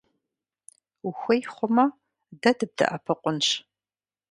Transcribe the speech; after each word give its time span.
Ухуей 1.07 1.41
хъумэ, 1.53 1.85
дэ 2.41 2.51
дыбдэӀэпыкъунщ. 2.57 3.47